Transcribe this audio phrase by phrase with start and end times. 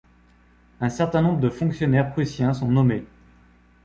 [0.79, 3.05] Un certain nombre de fonctionnaires prussiens sont nommés.